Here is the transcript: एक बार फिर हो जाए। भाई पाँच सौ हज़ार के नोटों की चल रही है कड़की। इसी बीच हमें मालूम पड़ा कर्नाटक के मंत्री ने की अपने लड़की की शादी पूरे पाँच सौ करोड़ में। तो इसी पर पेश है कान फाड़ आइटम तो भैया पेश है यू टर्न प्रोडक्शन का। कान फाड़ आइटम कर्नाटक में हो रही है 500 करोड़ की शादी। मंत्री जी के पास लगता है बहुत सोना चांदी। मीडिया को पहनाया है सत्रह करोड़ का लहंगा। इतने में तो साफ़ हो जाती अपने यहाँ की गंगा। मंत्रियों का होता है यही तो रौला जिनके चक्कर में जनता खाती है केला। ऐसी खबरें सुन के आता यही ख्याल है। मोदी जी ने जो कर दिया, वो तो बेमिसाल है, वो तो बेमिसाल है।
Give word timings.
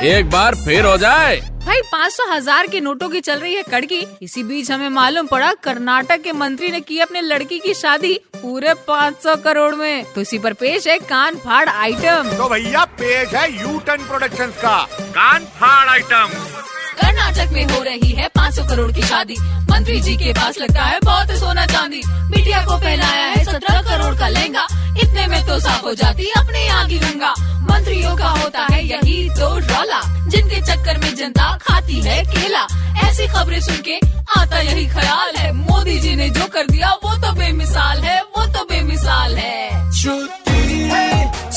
एक 0.00 0.30
बार 0.30 0.54
फिर 0.54 0.84
हो 0.84 0.96
जाए। 0.96 1.36
भाई 1.66 1.80
पाँच 1.82 2.12
सौ 2.12 2.24
हज़ार 2.30 2.66
के 2.66 2.80
नोटों 2.80 3.08
की 3.08 3.20
चल 3.20 3.38
रही 3.38 3.54
है 3.54 3.62
कड़की। 3.62 3.98
इसी 4.22 4.42
बीच 4.42 4.70
हमें 4.70 4.88
मालूम 4.88 5.26
पड़ा 5.26 5.52
कर्नाटक 5.64 6.22
के 6.22 6.32
मंत्री 6.32 6.70
ने 6.70 6.80
की 6.80 7.00
अपने 7.00 7.20
लड़की 7.20 7.58
की 7.58 7.74
शादी 7.74 8.14
पूरे 8.34 8.74
पाँच 8.88 9.22
सौ 9.22 9.36
करोड़ 9.36 9.74
में। 9.74 10.04
तो 10.14 10.20
इसी 10.20 10.38
पर 10.38 10.52
पेश 10.52 10.86
है 10.86 10.98
कान 10.98 11.36
फाड़ 11.36 11.68
आइटम 11.68 12.36
तो 12.36 12.48
भैया 12.48 12.84
पेश 13.00 13.34
है 13.34 13.50
यू 13.52 13.78
टर्न 13.78 14.06
प्रोडक्शन 14.06 14.52
का। 14.62 14.78
कान 15.10 15.44
फाड़ 15.60 15.88
आइटम 15.88 16.28
कर्नाटक 16.94 17.52
में 17.52 17.64
हो 17.64 17.82
रही 17.82 18.12
है 18.12 18.28
500 18.48 18.62
करोड़ 18.64 18.92
की 18.92 19.02
शादी। 19.02 19.34
मंत्री 19.70 20.00
जी 20.00 20.14
के 20.16 20.32
पास 20.32 20.58
लगता 20.58 20.82
है 20.82 20.98
बहुत 21.04 21.30
सोना 21.30 21.64
चांदी। 21.66 22.00
मीडिया 22.06 22.64
को 22.64 22.76
पहनाया 22.76 23.26
है 23.26 23.44
सत्रह 23.44 23.80
करोड़ 23.82 24.14
का 24.18 24.28
लहंगा। 24.28 24.66
इतने 25.02 25.26
में 25.26 25.46
तो 25.46 25.58
साफ़ 25.60 25.82
हो 25.82 25.92
जाती 25.94 26.30
अपने 26.36 26.64
यहाँ 26.66 26.86
की 26.88 26.98
गंगा। 26.98 27.34
मंत्रियों 27.70 28.16
का 28.16 28.28
होता 28.28 28.66
है 28.72 28.86
यही 28.86 29.28
तो 29.30 29.48
रौला 29.58 30.00
जिनके 30.28 30.60
चक्कर 30.62 30.98
में 30.98 31.14
जनता 31.14 31.56
खाती 31.62 32.00
है 32.00 32.22
केला। 32.24 32.66
ऐसी 33.08 33.26
खबरें 33.26 33.60
सुन 33.60 33.82
के 33.88 33.98
आता 34.40 34.60
यही 34.60 34.86
ख्याल 34.86 35.36
है। 35.36 35.52
मोदी 35.52 35.98
जी 35.98 36.16
ने 36.16 36.30
जो 36.30 36.46
कर 36.46 36.66
दिया, 36.66 36.92
वो 37.04 37.14
तो 37.16 37.32
बेमिसाल 37.32 38.00
है, 38.00 38.20
वो 38.22 38.46
तो 38.46 38.64
बेमिसाल 38.64 39.36
है। 39.36 39.90